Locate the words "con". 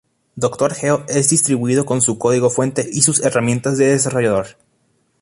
1.85-2.01